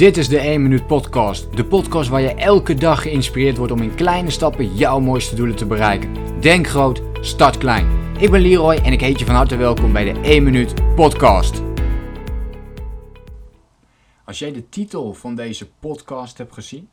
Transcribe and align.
Dit 0.00 0.16
is 0.16 0.28
de 0.28 0.38
1 0.38 0.62
Minuut 0.62 0.86
Podcast. 0.86 1.56
De 1.56 1.64
podcast 1.64 2.08
waar 2.08 2.20
je 2.20 2.34
elke 2.34 2.74
dag 2.74 3.02
geïnspireerd 3.02 3.56
wordt 3.56 3.72
om 3.72 3.82
in 3.82 3.94
kleine 3.94 4.30
stappen 4.30 4.74
jouw 4.74 5.00
mooiste 5.00 5.34
doelen 5.34 5.56
te 5.56 5.66
bereiken. 5.66 6.40
Denk 6.40 6.66
groot, 6.66 7.02
start 7.20 7.58
klein. 7.58 8.14
Ik 8.18 8.30
ben 8.30 8.40
Leroy 8.40 8.74
en 8.74 8.92
ik 8.92 9.00
heet 9.00 9.18
je 9.18 9.24
van 9.24 9.34
harte 9.34 9.56
welkom 9.56 9.92
bij 9.92 10.12
de 10.12 10.20
1 10.20 10.42
Minuut 10.42 10.94
Podcast. 10.94 11.62
Als 14.24 14.38
jij 14.38 14.52
de 14.52 14.68
titel 14.68 15.14
van 15.14 15.34
deze 15.34 15.70
podcast 15.70 16.38
hebt 16.38 16.54
gezien 16.54 16.88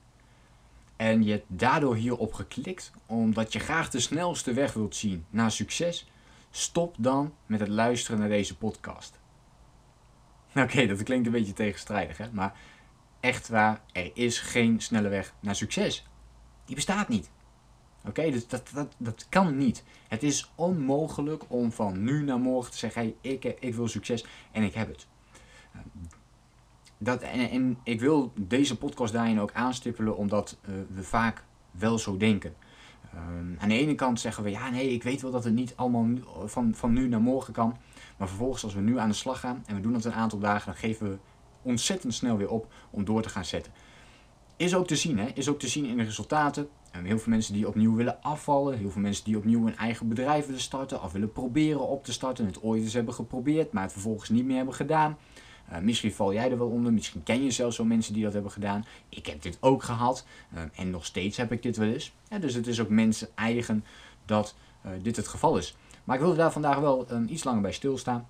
en 0.95 1.23
je 1.23 1.31
hebt 1.31 1.45
daardoor 1.47 1.95
hierop 1.95 2.33
geklikt 2.33 2.91
omdat 3.05 3.53
je 3.53 3.59
graag 3.59 3.89
de 3.89 3.99
snelste 3.99 4.53
weg 4.53 4.73
wilt 4.73 4.95
zien 4.95 5.25
naar 5.29 5.51
succes, 5.51 6.09
stop 6.51 6.95
dan 6.99 7.33
met 7.45 7.59
het 7.59 7.69
luisteren 7.69 8.19
naar 8.19 8.29
deze 8.29 8.57
podcast. 8.57 9.19
Oké, 10.63 10.87
dat 10.87 11.03
klinkt 11.03 11.25
een 11.25 11.31
beetje 11.31 11.53
tegenstrijdig, 11.53 12.17
hè? 12.17 12.25
maar 12.31 12.53
echt 13.19 13.47
waar, 13.47 13.81
er 13.91 14.11
is 14.13 14.39
geen 14.39 14.79
snelle 14.79 15.09
weg 15.09 15.33
naar 15.39 15.55
succes. 15.55 16.07
Die 16.65 16.75
bestaat 16.75 17.07
niet. 17.07 17.29
Oké, 18.07 18.31
dus 18.31 18.47
dat, 18.47 18.69
dat, 18.73 18.95
dat 18.97 19.25
kan 19.29 19.57
niet. 19.57 19.83
Het 20.07 20.23
is 20.23 20.51
onmogelijk 20.55 21.43
om 21.47 21.71
van 21.71 22.03
nu 22.03 22.23
naar 22.23 22.39
morgen 22.39 22.71
te 22.71 22.77
zeggen: 22.77 23.01
hey, 23.01 23.15
ik, 23.31 23.43
ik 23.43 23.75
wil 23.75 23.87
succes 23.87 24.25
en 24.51 24.63
ik 24.63 24.73
heb 24.73 24.87
het. 24.87 25.07
Dat, 26.97 27.21
en, 27.21 27.49
en 27.49 27.77
ik 27.83 27.99
wil 27.99 28.31
deze 28.35 28.77
podcast 28.77 29.13
daarin 29.13 29.39
ook 29.39 29.53
aanstippelen, 29.53 30.17
omdat 30.17 30.57
uh, 30.61 30.75
we 30.93 31.03
vaak 31.03 31.43
wel 31.71 31.99
zo 31.99 32.17
denken. 32.17 32.55
Um, 33.15 33.55
aan 33.59 33.69
de 33.69 33.77
ene 33.77 33.95
kant 33.95 34.19
zeggen 34.19 34.43
we: 34.43 34.49
ja, 34.49 34.69
nee, 34.69 34.89
ik 34.89 35.03
weet 35.03 35.21
wel 35.21 35.31
dat 35.31 35.43
het 35.43 35.53
niet 35.53 35.73
allemaal 35.75 36.07
van, 36.45 36.75
van 36.75 36.93
nu 36.93 37.07
naar 37.07 37.21
morgen 37.21 37.53
kan. 37.53 37.77
Maar 38.17 38.27
vervolgens, 38.27 38.63
als 38.63 38.73
we 38.73 38.81
nu 38.81 38.99
aan 38.99 39.09
de 39.09 39.15
slag 39.15 39.39
gaan 39.39 39.63
en 39.65 39.75
we 39.75 39.81
doen 39.81 39.93
dat 39.93 40.05
een 40.05 40.13
aantal 40.13 40.39
dagen, 40.39 40.65
dan 40.65 40.75
geven 40.75 41.09
we 41.09 41.17
ontzettend 41.67 42.13
snel 42.13 42.37
weer 42.37 42.49
op 42.49 42.73
om 42.89 43.05
door 43.05 43.21
te 43.21 43.29
gaan 43.29 43.45
zetten. 43.45 43.71
Is 44.57 44.75
ook 44.75 44.87
te 44.87 44.95
zien, 44.95 45.19
hè? 45.19 45.27
is 45.33 45.49
ook 45.49 45.59
te 45.59 45.67
zien 45.67 45.85
in 45.85 45.97
de 45.97 46.03
resultaten. 46.03 46.69
En 46.91 47.05
heel 47.05 47.19
veel 47.19 47.31
mensen 47.31 47.53
die 47.53 47.67
opnieuw 47.67 47.95
willen 47.95 48.21
afvallen, 48.21 48.77
heel 48.77 48.89
veel 48.89 49.01
mensen 49.01 49.23
die 49.23 49.37
opnieuw 49.37 49.67
een 49.67 49.77
eigen 49.77 50.07
bedrijf 50.07 50.45
willen 50.45 50.61
starten 50.61 51.03
of 51.03 51.11
willen 51.11 51.31
proberen 51.31 51.87
op 51.87 52.03
te 52.03 52.11
starten, 52.11 52.45
het 52.45 52.61
ooit 52.61 52.81
eens 52.83 52.93
hebben 52.93 53.13
geprobeerd, 53.13 53.71
maar 53.71 53.83
het 53.83 53.91
vervolgens 53.91 54.29
niet 54.29 54.45
meer 54.45 54.55
hebben 54.55 54.73
gedaan. 54.73 55.17
Uh, 55.71 55.79
misschien 55.79 56.13
val 56.13 56.33
jij 56.33 56.51
er 56.51 56.57
wel 56.57 56.67
onder, 56.67 56.93
misschien 56.93 57.23
ken 57.23 57.43
je 57.43 57.51
zelfs 57.51 57.77
wel 57.77 57.85
mensen 57.85 58.13
die 58.13 58.23
dat 58.23 58.33
hebben 58.33 58.51
gedaan. 58.51 58.85
Ik 59.09 59.25
heb 59.25 59.41
dit 59.41 59.57
ook 59.59 59.83
gehad 59.83 60.25
uh, 60.53 60.61
en 60.75 60.89
nog 60.89 61.05
steeds 61.05 61.37
heb 61.37 61.51
ik 61.51 61.63
dit 61.63 61.77
wel 61.77 61.87
eens. 61.87 62.13
Dus 62.39 62.53
het 62.53 62.67
is 62.67 62.81
ook 62.81 62.89
mensen 62.89 63.27
eigen 63.35 63.85
dat 64.25 64.55
uh, 64.85 64.91
dit 65.01 65.15
het 65.15 65.27
geval 65.27 65.57
is. 65.57 65.77
Maar 66.03 66.15
ik 66.15 66.21
wilde 66.21 66.37
daar 66.37 66.51
vandaag 66.51 66.79
wel 66.79 67.07
iets 67.27 67.43
langer 67.43 67.61
bij 67.61 67.71
stilstaan 67.71 68.27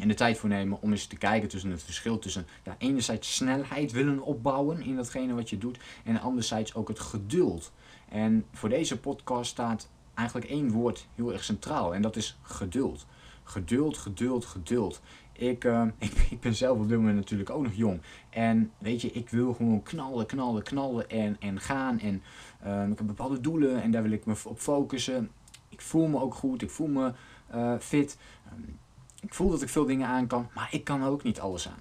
en 0.00 0.08
de 0.08 0.14
tijd 0.14 0.38
voor 0.38 0.48
nemen 0.48 0.78
om 0.80 0.90
eens 0.90 1.06
te 1.06 1.16
kijken 1.16 1.48
tussen 1.48 1.70
het 1.70 1.82
verschil 1.82 2.18
tussen 2.18 2.46
ja, 2.64 2.74
enerzijds 2.78 3.34
snelheid 3.34 3.92
willen 3.92 4.22
opbouwen 4.22 4.82
in 4.82 4.96
datgene 4.96 5.34
wat 5.34 5.50
je 5.50 5.58
doet 5.58 5.78
en 6.04 6.20
anderzijds 6.20 6.74
ook 6.74 6.88
het 6.88 7.00
geduld. 7.00 7.72
En 8.08 8.44
voor 8.52 8.68
deze 8.68 8.98
podcast 8.98 9.50
staat 9.50 9.88
eigenlijk 10.14 10.50
één 10.50 10.70
woord 10.70 11.06
heel 11.14 11.32
erg 11.32 11.44
centraal 11.44 11.94
en 11.94 12.02
dat 12.02 12.16
is 12.16 12.38
geduld. 12.42 13.06
Geduld, 13.42 13.98
geduld, 13.98 14.44
geduld. 14.44 15.00
Ik, 15.32 15.64
uh, 15.64 15.86
ik, 15.98 16.12
ik, 16.30 16.40
ben 16.40 16.54
zelf 16.54 16.78
op 16.78 16.88
dit 16.88 16.98
moment 16.98 17.16
natuurlijk 17.16 17.50
ook 17.50 17.62
nog 17.62 17.74
jong. 17.74 18.00
En 18.30 18.72
weet 18.78 19.00
je, 19.00 19.12
ik 19.12 19.28
wil 19.28 19.54
gewoon 19.54 19.82
knallen, 19.82 20.26
knallen, 20.26 20.62
knallen 20.62 21.10
en, 21.10 21.36
en 21.40 21.60
gaan. 21.60 22.00
En 22.00 22.22
uh, 22.66 22.88
ik 22.88 22.98
heb 22.98 23.06
bepaalde 23.06 23.40
doelen 23.40 23.82
en 23.82 23.90
daar 23.90 24.02
wil 24.02 24.12
ik 24.12 24.26
me 24.26 24.34
op 24.44 24.58
focussen. 24.58 25.30
Ik 25.68 25.80
voel 25.80 26.06
me 26.06 26.20
ook 26.20 26.34
goed, 26.34 26.62
ik 26.62 26.70
voel 26.70 26.88
me 26.88 27.12
uh, 27.54 27.74
fit. 27.78 28.18
Ik 29.20 29.34
voel 29.34 29.50
dat 29.50 29.62
ik 29.62 29.68
veel 29.68 29.86
dingen 29.86 30.08
aan 30.08 30.26
kan, 30.26 30.48
maar 30.54 30.68
ik 30.70 30.84
kan 30.84 31.04
ook 31.04 31.22
niet 31.22 31.40
alles 31.40 31.68
aan. 31.68 31.80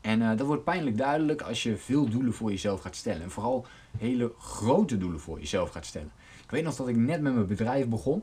En 0.00 0.20
uh, 0.20 0.36
dat 0.36 0.46
wordt 0.46 0.64
pijnlijk 0.64 0.96
duidelijk 0.96 1.42
als 1.42 1.62
je 1.62 1.76
veel 1.76 2.08
doelen 2.08 2.32
voor 2.32 2.50
jezelf 2.50 2.80
gaat 2.80 2.96
stellen. 2.96 3.22
En 3.22 3.30
vooral 3.30 3.66
hele 3.98 4.32
grote 4.38 4.98
doelen 4.98 5.20
voor 5.20 5.38
jezelf 5.38 5.70
gaat 5.70 5.86
stellen. 5.86 6.10
Ik 6.44 6.50
weet 6.50 6.64
nog 6.64 6.76
dat 6.76 6.88
ik 6.88 6.96
net 6.96 7.20
met 7.20 7.32
mijn 7.34 7.46
bedrijf 7.46 7.88
begon. 7.88 8.22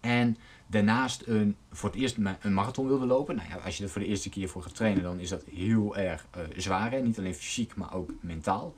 En 0.00 0.36
daarnaast 0.66 1.22
een, 1.26 1.56
voor 1.72 1.90
het 1.90 1.98
eerst 1.98 2.16
een 2.40 2.54
marathon 2.54 2.86
wilde 2.86 3.06
lopen. 3.06 3.36
Nou 3.36 3.48
ja, 3.48 3.56
als 3.56 3.76
je 3.76 3.84
er 3.84 3.90
voor 3.90 4.00
de 4.00 4.06
eerste 4.06 4.28
keer 4.28 4.48
voor 4.48 4.62
gaat 4.62 4.74
trainen, 4.74 5.02
dan 5.02 5.18
is 5.18 5.28
dat 5.28 5.44
heel 5.44 5.96
erg 5.96 6.26
uh, 6.36 6.42
zwaar. 6.56 6.90
Hè? 6.90 7.00
Niet 7.00 7.18
alleen 7.18 7.34
fysiek, 7.34 7.76
maar 7.76 7.94
ook 7.94 8.10
mentaal. 8.20 8.74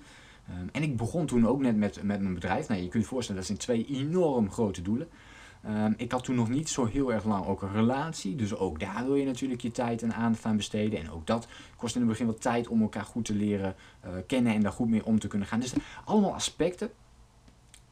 Um, 0.61 0.69
en 0.73 0.83
ik 0.83 0.97
begon 0.97 1.27
toen 1.27 1.47
ook 1.47 1.61
net 1.61 1.77
met, 1.77 2.03
met 2.03 2.21
mijn 2.21 2.35
bedrijf. 2.35 2.69
Nou, 2.69 2.81
je 2.81 2.89
kunt 2.89 3.03
je 3.03 3.09
voorstellen, 3.09 3.41
dat 3.41 3.51
zijn 3.51 3.59
twee 3.59 3.87
enorm 3.87 4.51
grote 4.51 4.83
doelen. 4.83 5.09
Um, 5.69 5.95
ik 5.97 6.13
had 6.13 6.25
toen 6.25 6.35
nog 6.35 6.49
niet 6.49 6.69
zo 6.69 6.85
heel 6.85 7.13
erg 7.13 7.25
lang 7.25 7.47
ook 7.47 7.63
een 7.63 7.73
relatie. 7.73 8.37
Dus 8.37 8.57
ook 8.57 8.81
daar 8.81 9.05
wil 9.05 9.15
je 9.15 9.27
natuurlijk 9.27 9.63
je 9.63 9.71
tijd 9.71 10.03
en 10.03 10.15
aandacht 10.15 10.45
aan 10.45 10.57
besteden. 10.57 10.99
En 10.99 11.11
ook 11.11 11.27
dat 11.27 11.49
kost 11.77 11.95
in 11.95 12.01
het 12.01 12.11
begin 12.11 12.27
wat 12.27 12.41
tijd 12.41 12.69
om 12.69 12.83
elkaar 12.83 13.05
goed 13.05 13.25
te 13.25 13.35
leren 13.35 13.75
uh, 14.05 14.11
kennen 14.27 14.55
en 14.55 14.61
daar 14.61 14.73
goed 14.73 14.89
mee 14.89 15.05
om 15.05 15.19
te 15.19 15.29
kunnen 15.29 15.49
gaan. 15.49 15.61
Dus 15.61 15.73
allemaal 16.05 16.35
aspecten 16.35 16.91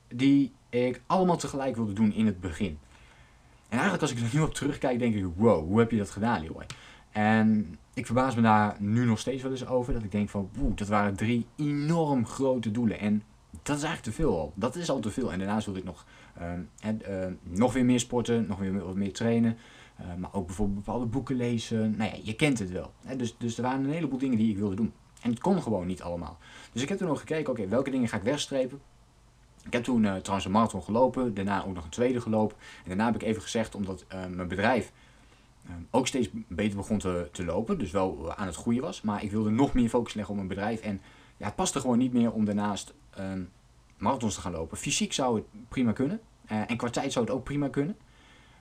die 0.09 0.53
ik 0.69 1.00
allemaal 1.06 1.36
tegelijk 1.36 1.76
wilde 1.76 1.92
doen 1.92 2.12
in 2.12 2.26
het 2.26 2.41
begin. 2.41 2.78
En 3.69 3.78
eigenlijk 3.78 4.03
als 4.03 4.12
ik 4.12 4.19
er 4.19 4.34
nu 4.34 4.41
op 4.41 4.54
terugkijk, 4.54 4.98
denk 4.98 5.14
ik, 5.14 5.25
wow, 5.36 5.66
hoe 5.66 5.78
heb 5.78 5.91
je 5.91 5.98
dat 5.98 6.10
gedaan, 6.10 6.41
Leroy? 6.41 6.66
En 7.10 7.78
ik 7.94 8.06
verbaas 8.06 8.34
me 8.34 8.42
daar 8.42 8.76
nu 8.78 9.04
nog 9.04 9.19
steeds 9.19 9.42
wel 9.42 9.50
eens 9.50 9.66
over. 9.66 9.92
Dat 9.92 10.03
ik 10.03 10.12
denk 10.12 10.28
van, 10.28 10.50
woe, 10.53 10.75
dat 10.75 10.88
waren 10.88 11.16
drie 11.16 11.47
enorm 11.56 12.26
grote 12.26 12.70
doelen. 12.70 12.98
En 12.98 13.22
dat 13.62 13.76
is 13.76 13.82
eigenlijk 13.82 14.16
te 14.16 14.22
veel 14.22 14.38
al. 14.38 14.53
Dat 14.54 14.76
is 14.76 14.91
al 14.91 15.00
te 15.00 15.10
veel. 15.10 15.32
En 15.32 15.38
daarnaast 15.38 15.65
wilde 15.65 15.81
ik 15.81 15.87
nog, 15.87 16.04
uh, 16.41 16.53
uh, 17.09 17.26
nog 17.43 17.72
weer 17.72 17.84
meer 17.84 18.00
sporten, 18.00 18.47
nog 18.47 18.59
weer 18.59 18.72
meer 18.94 19.12
trainen. 19.12 19.56
Uh, 20.00 20.06
maar 20.19 20.31
ook 20.32 20.47
bijvoorbeeld 20.47 20.84
bepaalde 20.84 21.06
boeken 21.06 21.37
lezen. 21.37 21.97
Nou 21.97 22.10
ja, 22.10 22.21
je 22.22 22.34
kent 22.34 22.59
het 22.59 22.71
wel. 22.71 22.93
Dus, 23.16 23.37
dus 23.38 23.56
er 23.56 23.62
waren 23.62 23.84
een 23.84 23.91
heleboel 23.91 24.19
dingen 24.19 24.38
die 24.38 24.50
ik 24.50 24.59
wilde 24.59 24.75
doen. 24.75 24.93
En 25.22 25.31
het 25.31 25.41
kon 25.41 25.62
gewoon 25.62 25.87
niet 25.87 26.03
allemaal. 26.03 26.38
Dus 26.72 26.82
ik 26.82 26.88
heb 26.88 26.98
toen 26.98 27.09
nog 27.09 27.19
gekeken, 27.19 27.53
oké, 27.53 27.69
welke 27.69 27.91
dingen 27.91 28.09
ga 28.09 28.16
ik 28.16 28.22
wegstrepen? 28.22 28.81
Ik 29.66 29.72
heb 29.72 29.84
toen 29.84 30.03
trouwens 30.03 30.44
een 30.44 30.50
marathon 30.50 30.82
gelopen, 30.82 31.34
daarna 31.34 31.65
ook 31.65 31.75
nog 31.75 31.84
een 31.84 31.91
tweede 31.91 32.21
gelopen. 32.21 32.56
En 32.56 32.88
daarna 32.88 33.06
heb 33.06 33.15
ik 33.15 33.22
even 33.22 33.42
gezegd, 33.42 33.75
omdat 33.75 34.04
mijn 34.09 34.48
bedrijf 34.48 34.92
ook 35.91 36.06
steeds 36.06 36.28
beter 36.48 36.77
begon 36.77 36.98
te, 36.98 37.28
te 37.32 37.44
lopen, 37.44 37.78
dus 37.78 37.91
wel 37.91 38.34
aan 38.34 38.47
het 38.47 38.56
groeien 38.56 38.82
was. 38.82 39.03
Maar 39.03 39.22
ik 39.22 39.31
wilde 39.31 39.50
nog 39.50 39.75
meer 39.75 39.88
focus 39.88 40.15
leggen 40.15 40.34
op 40.34 40.37
mijn 40.37 40.54
bedrijf. 40.54 40.81
En 40.81 41.00
ja, 41.37 41.47
het 41.47 41.54
paste 41.54 41.81
gewoon 41.81 41.98
niet 41.98 42.12
meer 42.12 42.32
om 42.32 42.44
daarnaast 42.44 42.94
um, 43.19 43.50
marathons 43.97 44.34
te 44.34 44.41
gaan 44.41 44.53
lopen. 44.53 44.76
Fysiek 44.76 45.12
zou 45.12 45.37
het 45.37 45.44
prima 45.69 45.93
kunnen. 45.93 46.21
Uh, 46.53 46.71
en 46.71 46.76
qua 46.76 46.91
tijd 46.91 47.12
zou 47.12 47.25
het 47.25 47.34
ook 47.34 47.44
prima 47.44 47.69
kunnen. 47.69 47.97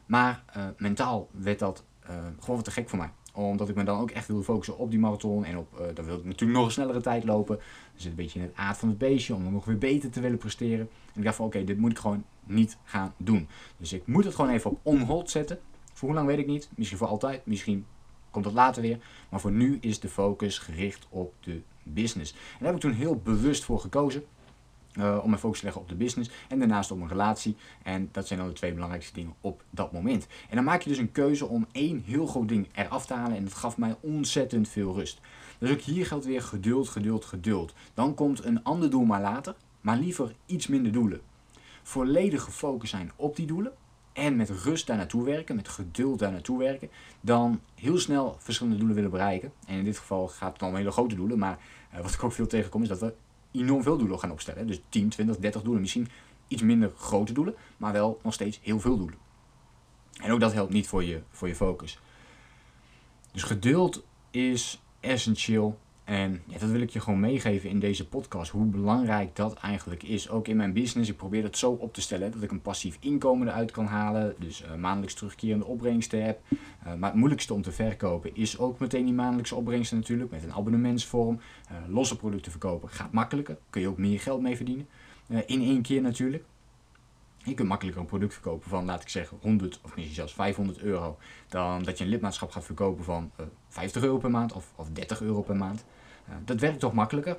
Maar 0.06 0.44
uh, 0.58 0.64
mentaal 0.78 1.30
werd 1.32 1.60
dat 1.60 1.84
uh, 2.04 2.10
gewoon 2.40 2.56
wat 2.56 2.64
te 2.64 2.72
gek 2.72 2.90
voor 2.90 2.98
mij. 2.98 3.12
Omdat 3.34 3.70
ik 3.70 3.76
me 3.76 3.84
dan 3.84 4.00
ook 4.00 4.12
echt 4.12 4.28
wilde 4.28 4.44
focussen 4.44 4.78
op 4.78 4.90
die 4.90 5.00
marathon. 5.00 5.46
En 5.46 5.58
op, 5.58 5.92
dan 5.94 6.06
wilde 6.06 6.20
ik 6.20 6.26
natuurlijk 6.26 6.58
nog 6.58 6.66
een 6.66 6.72
snellere 6.72 7.02
tijd 7.02 7.24
lopen. 7.24 7.60
Dus 7.96 8.06
een 8.06 8.16
beetje 8.16 8.40
in 8.40 8.46
het 8.46 8.56
aard 8.56 8.78
van 8.78 8.90
het 8.90 8.98
beestje. 8.98 9.36
Om 9.36 9.52
nog 9.52 9.66
weer 9.66 9.78
beter 9.78 10.10
te 10.10 10.20
willen 10.20 10.38
presteren. 10.38 10.90
En 11.14 11.20
ik 11.20 11.24
dacht 11.24 11.36
van 11.36 11.46
oké, 11.46 11.64
dit 11.64 11.78
moet 11.78 11.92
ik 11.92 11.98
gewoon 11.98 12.26
niet 12.44 12.78
gaan 12.84 13.14
doen. 13.18 13.48
Dus 13.78 13.94
ik 13.94 14.08
moet 14.08 14.24
het 14.24 14.36
gewoon 14.36 14.52
even 14.52 14.72
op 14.72 14.80
on-hold 14.84 15.30
zetten. 15.30 15.60
Voor 15.94 16.08
hoe 16.08 16.18
lang 16.18 16.28
weet 16.28 16.40
ik 16.40 16.48
niet. 16.48 16.70
Misschien 16.76 16.98
voor 16.98 17.08
altijd. 17.08 17.46
Misschien 17.46 17.86
komt 18.32 18.44
dat 18.44 18.54
later 18.54 18.82
weer. 18.82 19.00
Maar 19.30 19.40
voor 19.40 19.52
nu 19.52 19.78
is 19.82 20.00
de 20.00 20.10
focus 20.10 20.58
gericht 20.58 21.08
op 21.10 21.34
de 21.40 21.62
business. 21.84 22.32
En 22.32 22.40
daar 22.60 22.68
heb 22.68 22.76
ik 22.76 22.82
toen 22.82 22.92
heel 22.92 23.16
bewust 23.16 23.64
voor 23.64 23.80
gekozen. 23.80 24.24
Uh, 24.98 25.20
om 25.22 25.30
mijn 25.30 25.42
focus 25.42 25.58
te 25.58 25.64
leggen 25.64 25.82
op 25.82 25.90
de 25.90 25.96
business 25.96 26.32
en 26.48 26.60
daarnaast 26.60 26.92
op 26.92 26.98
mijn 26.98 27.10
relatie. 27.10 27.56
En 27.84 28.10
dat 28.12 28.28
zijn 28.28 28.40
dan 28.40 28.48
de 28.48 28.54
twee 28.54 28.74
belangrijkste 28.74 29.14
dingen 29.14 29.34
op 29.42 29.64
dat 29.70 29.92
moment. 29.92 30.28
En 30.50 30.56
dan 30.56 30.64
maak 30.64 30.82
je 30.82 30.90
dus 30.90 30.98
een 30.98 31.12
keuze 31.12 31.46
om 31.46 31.68
één 31.72 32.04
heel 32.06 32.28
groot 32.28 32.48
ding 32.48 32.68
eraf 32.74 33.06
te 33.06 33.14
halen. 33.14 33.38
En 33.38 33.44
dat 33.44 33.54
gaf 33.54 33.78
mij 33.78 33.96
ontzettend 34.00 34.68
veel 34.68 34.94
rust. 34.94 35.20
Dus 35.60 35.72
ook 35.72 35.80
hier 35.80 36.06
geldt 36.06 36.26
weer 36.26 36.42
geduld, 36.42 36.90
geduld, 36.90 37.26
geduld. 37.26 37.74
Dan 37.94 38.14
komt 38.14 38.44
een 38.44 38.64
ander 38.64 38.90
doel 38.90 39.06
maar 39.06 39.22
later, 39.22 39.56
maar 39.82 39.98
liever 39.98 40.36
iets 40.46 40.68
minder 40.68 40.92
doelen. 40.92 41.22
Volledig 41.84 42.44
gefocust 42.44 42.92
zijn 42.92 43.12
op 43.16 43.36
die 43.36 43.48
doelen. 43.48 43.72
En 44.14 44.36
met 44.36 44.50
rust 44.50 44.88
daar 44.88 44.98
naartoe 44.98 45.24
werken, 45.24 45.56
met 45.56 45.68
geduld 45.68 46.20
daar 46.20 46.32
naartoe 46.32 46.58
werken. 46.60 46.90
Dan 47.22 47.62
heel 47.76 47.98
snel 47.98 48.36
verschillende 48.40 48.78
doelen 48.78 48.96
willen 48.96 49.12
bereiken. 49.12 49.52
En 49.66 49.78
in 49.78 49.84
dit 49.84 49.98
geval 49.98 50.28
gaat 50.28 50.54
het 50.54 50.62
om 50.62 50.76
hele 50.76 50.92
grote 50.92 51.16
doelen. 51.16 51.40
Maar 51.40 51.60
uh, 51.94 52.02
wat 52.02 52.14
ik 52.14 52.24
ook 52.24 52.32
veel 52.32 52.48
tegenkom 52.48 52.82
is 52.82 52.88
dat 52.88 53.00
we 53.00 53.14
enorm 53.52 53.84
veel 53.84 53.98
doelen 53.98 54.20
gaan 54.20 54.32
opstellen. 54.32 54.68
Dus 54.68 54.82
10, 54.90 55.10
20, 55.10 55.38
30 55.38 55.62
doelen. 55.62 55.82
Misschien 55.82 56.08
iets 56.48 56.62
minder 56.62 56.92
grote 56.98 57.34
doelen, 57.34 57.56
maar 57.78 57.94
wel 57.94 58.20
nog 58.24 58.34
steeds 58.34 58.60
heel 58.64 58.80
veel 58.80 58.98
doelen. 58.98 59.18
En 60.22 60.32
ook 60.32 60.40
dat 60.40 60.54
helpt 60.54 60.74
niet 60.74 60.88
voor 60.88 61.04
je, 61.04 61.22
voor 61.30 61.48
je 61.48 61.56
focus. 61.56 62.00
Dus 63.32 63.44
geduld 63.44 64.04
is 64.32 64.82
essentieel. 65.00 65.80
En 66.10 66.42
ja, 66.46 66.58
dat 66.58 66.70
wil 66.70 66.82
ik 66.82 66.90
je 66.90 67.00
gewoon 67.00 67.20
meegeven 67.20 67.70
in 67.70 67.80
deze 67.80 68.08
podcast. 68.08 68.52
Hoe 68.52 68.66
belangrijk 68.66 69.36
dat 69.36 69.54
eigenlijk 69.54 70.04
is. 70.04 70.30
Ook 70.30 70.48
in 70.48 70.58
mijn 70.58 70.74
business. 70.74 71.10
Ik 71.10 71.18
probeer 71.18 71.44
het 71.44 71.58
zo 71.58 71.72
op 71.72 71.94
te 71.94 72.02
stellen 72.02 72.32
dat 72.32 72.42
ik 72.42 72.52
een 72.52 72.62
passief 72.62 72.98
inkomen 73.00 73.48
eruit 73.48 73.72
kan 73.72 73.86
halen. 73.86 74.36
Dus 74.40 74.64
uh, 74.64 74.76
maandelijks 74.76 75.14
terugkerende 75.14 75.66
opbrengsten 75.66 76.24
heb. 76.24 76.40
Uh, 76.50 76.94
maar 76.94 77.10
het 77.10 77.18
moeilijkste 77.18 77.54
om 77.54 77.62
te 77.62 77.72
verkopen 77.72 78.36
is 78.36 78.58
ook 78.58 78.80
meteen 78.80 79.06
die 79.06 79.14
maandelijkse 79.14 79.56
opbrengsten 79.56 79.98
natuurlijk. 79.98 80.32
Met 80.32 80.44
een 80.44 80.54
abonnementsvorm. 80.54 81.40
Uh, 81.72 81.78
losse 81.94 82.18
producten 82.18 82.52
verkopen 82.52 82.90
gaat 82.90 83.12
makkelijker. 83.12 83.58
Kun 83.70 83.82
je 83.82 83.88
ook 83.88 83.98
meer 83.98 84.20
geld 84.20 84.42
mee 84.42 84.56
verdienen. 84.56 84.88
in 85.28 85.62
één 85.62 85.82
keer 85.82 86.02
natuurlijk. 86.02 86.44
Je 87.38 87.54
kunt 87.54 87.68
makkelijker 87.68 88.02
een 88.02 88.08
product 88.08 88.34
verkopen 88.34 88.70
van, 88.70 88.86
laat 88.86 89.02
ik 89.02 89.10
zeggen, 89.10 89.38
100 89.42 89.80
of 89.84 89.96
misschien 89.96 90.16
zelfs 90.16 90.34
500 90.34 90.80
euro. 90.80 91.18
Dan 91.48 91.84
dat 91.84 91.98
je 91.98 92.04
een 92.04 92.10
lidmaatschap 92.10 92.52
gaat 92.52 92.66
verkopen 92.66 93.04
van 93.04 93.32
uh, 93.40 93.46
50 93.68 94.04
euro 94.04 94.18
per 94.18 94.32
maand 94.32 94.54
of, 94.54 94.72
of 94.76 94.90
30 94.90 95.22
euro 95.22 95.42
per 95.42 95.56
maand. 95.56 95.86
Uh, 96.30 96.36
dat 96.46 96.60
werkt 96.60 96.80
toch 96.80 96.94
makkelijker. 96.94 97.38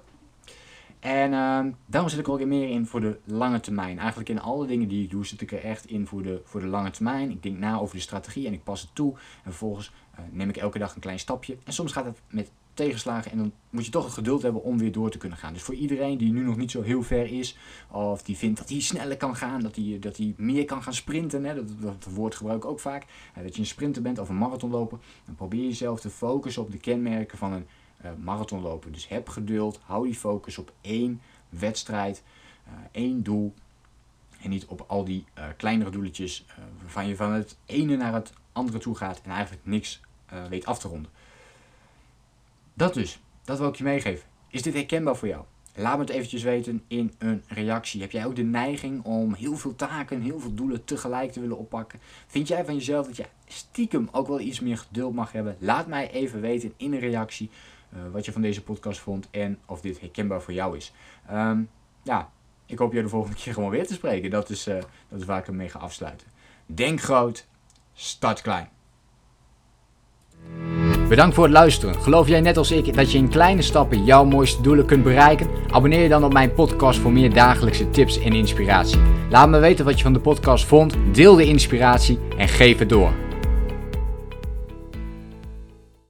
En 1.01 1.33
uh, 1.33 1.65
daarom 1.87 2.11
zit 2.11 2.19
ik 2.19 2.29
ook 2.29 2.45
meer 2.45 2.69
in 2.69 2.87
voor 2.87 3.01
de 3.01 3.19
lange 3.25 3.61
termijn. 3.61 3.99
Eigenlijk 3.99 4.29
in 4.29 4.41
alle 4.41 4.67
dingen 4.67 4.89
die 4.89 5.05
ik 5.05 5.11
doe 5.11 5.27
zit 5.27 5.41
ik 5.41 5.53
er 5.53 5.65
echt 5.65 5.87
in 5.87 6.07
voor 6.07 6.23
de, 6.23 6.41
voor 6.45 6.61
de 6.61 6.67
lange 6.67 6.91
termijn. 6.91 7.31
Ik 7.31 7.43
denk 7.43 7.59
na 7.59 7.79
over 7.79 7.95
de 7.95 8.03
strategie 8.03 8.47
en 8.47 8.53
ik 8.53 8.65
pas 8.65 8.81
het 8.81 8.95
toe. 8.95 9.13
En 9.15 9.51
vervolgens 9.51 9.93
uh, 10.15 10.21
neem 10.31 10.49
ik 10.49 10.57
elke 10.57 10.79
dag 10.79 10.95
een 10.95 11.01
klein 11.01 11.19
stapje. 11.19 11.57
En 11.65 11.73
soms 11.73 11.93
gaat 11.93 12.05
het 12.05 12.21
met 12.29 12.51
tegenslagen 12.75 13.31
en 13.31 13.39
dan 13.39 13.53
moet 13.71 13.85
je 13.85 13.91
toch 13.91 14.05
het 14.05 14.13
geduld 14.13 14.43
hebben 14.43 14.63
om 14.63 14.79
weer 14.79 14.93
door 14.93 15.11
te 15.11 15.19
kunnen 15.19 15.39
gaan. 15.39 15.53
Dus 15.53 15.63
voor 15.63 15.75
iedereen 15.75 16.19
die 16.19 16.33
nu 16.33 16.43
nog 16.43 16.57
niet 16.57 16.71
zo 16.71 16.83
heel 16.83 17.03
ver 17.03 17.33
is, 17.33 17.57
of 17.91 18.23
die 18.23 18.37
vindt 18.37 18.59
dat 18.59 18.69
hij 18.69 18.81
sneller 18.81 19.17
kan 19.17 19.37
gaan, 19.37 19.61
dat 19.61 19.77
hij, 19.77 19.97
dat 20.01 20.17
hij 20.17 20.35
meer 20.37 20.65
kan 20.65 20.83
gaan 20.83 20.95
sprinten, 20.95 21.45
hè, 21.45 21.55
dat, 21.55 21.81
dat 21.81 22.07
woord 22.15 22.35
gebruik 22.35 22.65
ik 22.65 22.71
ook 22.71 22.81
vaak, 22.81 23.05
dat 23.43 23.55
je 23.55 23.61
een 23.61 23.67
sprinter 23.67 24.03
bent 24.03 24.19
of 24.19 24.29
een 24.29 24.39
marathonloper, 24.39 24.99
dan 25.25 25.35
probeer 25.35 25.65
jezelf 25.65 26.01
te 26.01 26.11
focussen 26.11 26.63
op 26.63 26.71
de 26.71 26.79
kenmerken 26.79 27.39
van 27.39 27.53
een 27.53 27.67
uh, 28.05 28.11
marathonloper. 28.19 28.93
Dus 28.93 29.09
heb 29.09 29.29
geduld, 29.29 29.81
hou 29.85 30.05
die 30.05 30.15
focus 30.15 30.59
op 30.59 30.73
één 30.81 31.21
wedstrijd, 31.49 32.23
uh, 32.67 32.73
één 32.91 33.23
doel. 33.23 33.55
En 34.43 34.51
niet 34.51 34.67
op 34.67 34.85
al 34.87 35.05
die 35.05 35.25
uh, 35.39 35.45
kleinere 35.57 35.91
doeletjes 35.91 36.47
waarvan 36.81 37.09
je 37.09 37.17
van 37.17 37.33
het 37.33 37.57
ene 37.67 37.97
naar 37.97 38.15
het 38.15 38.33
andere 38.53 38.79
toe 38.79 38.97
gaat 38.97 39.21
en 39.25 39.31
eigenlijk 39.31 39.67
niks 39.67 40.01
weet 40.49 40.67
af 40.67 40.79
te 40.79 40.89
ronden. 40.89 41.11
Dat 42.75 42.95
dus, 42.95 43.21
dat 43.45 43.59
wil 43.59 43.69
ik 43.69 43.75
je 43.75 43.85
meegeven. 43.85 44.29
Is 44.49 44.63
dit 44.63 44.75
herkenbaar 44.75 45.17
voor 45.17 45.29
jou? 45.29 45.45
Laat 45.75 45.95
me 45.95 46.01
het 46.01 46.13
eventjes 46.13 46.43
weten 46.43 46.83
in 46.87 47.15
een 47.19 47.43
reactie. 47.49 48.01
Heb 48.01 48.11
jij 48.11 48.27
ook 48.27 48.37
de 48.37 48.43
neiging 48.43 49.05
om 49.05 49.35
heel 49.35 49.57
veel 49.57 49.77
taken, 49.77 50.21
heel 50.21 50.41
veel 50.41 50.55
doelen 50.55 50.85
tegelijk 50.85 51.33
te 51.33 51.41
willen 51.41 51.59
oppakken? 51.59 52.01
Vind 52.27 52.49
jij 52.49 52.65
van 52.65 52.75
jezelf 52.75 53.07
dat 53.07 53.17
je 53.17 53.27
stiekem 53.47 54.09
ook 54.13 54.27
wel 54.27 54.41
iets 54.41 54.61
meer 54.61 54.79
geduld 54.79 55.15
mag 55.15 55.33
hebben? 55.33 55.57
Laat 55.59 55.87
mij 55.87 56.11
even 56.11 56.41
weten 56.41 56.73
in 56.77 56.93
een 56.93 56.99
reactie 56.99 57.51
wat 58.13 58.25
je 58.25 58.33
van 58.33 58.43
deze 58.43 58.63
podcast 58.63 59.01
vond 59.01 59.29
en 59.31 59.59
of 59.67 59.81
dit 59.81 60.01
herkenbaar 60.01 60.43
voor 60.43 60.55
jou 60.55 60.77
is. 60.77 60.93
Um, 61.33 61.69
ja, 62.03 62.31
ik 62.67 62.79
hoop 62.79 62.93
je 62.93 63.03
de 63.03 63.09
volgende 63.09 63.37
keer 63.37 63.55
gewoon 63.55 63.71
weer 63.71 63.87
te 63.87 63.95
spreken. 63.95 64.31
Dat 64.31 64.51
is, 64.51 64.69
uh, 64.69 64.75
dat 65.09 65.21
is 65.21 65.25
waar 65.25 65.39
ik 65.39 65.47
hem 65.47 65.57
mee 65.57 65.69
ga 65.69 65.79
afsluiten. 65.79 66.27
Denk 66.67 67.01
groot, 67.01 67.47
start 67.93 68.43
klein. 68.43 68.69
Bedankt 71.09 71.35
voor 71.35 71.45
het 71.45 71.53
luisteren. 71.53 71.95
Geloof 71.95 72.29
jij 72.29 72.41
net 72.41 72.57
als 72.57 72.71
ik 72.71 72.95
dat 72.95 73.13
je 73.13 73.19
in 73.19 73.29
kleine 73.29 73.63
stappen 73.63 74.05
jouw 74.05 74.25
mooiste 74.25 74.63
doelen 74.63 74.87
kunt 74.87 75.03
bereiken? 75.03 75.49
Abonneer 75.71 76.03
je 76.03 76.09
dan 76.09 76.25
op 76.25 76.33
mijn 76.33 76.55
podcast 76.55 76.99
voor 76.99 77.13
meer 77.13 77.35
dagelijkse 77.35 77.91
tips 77.91 78.21
en 78.21 78.33
inspiratie. 78.33 79.01
Laat 79.31 79.49
me 79.49 79.59
weten 79.59 79.85
wat 79.85 79.97
je 79.97 80.03
van 80.03 80.13
de 80.13 80.21
podcast 80.21 80.65
vond, 80.65 80.97
deel 81.13 81.35
de 81.35 81.45
inspiratie 81.45 82.19
en 82.37 82.49
geef 82.49 82.79
het 82.79 82.89
door. 82.89 83.30